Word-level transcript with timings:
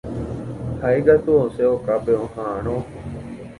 Ha'ékatu 0.81 1.31
osẽ 1.45 1.67
okápe 1.75 2.13
oha'ãrõ. 2.23 2.75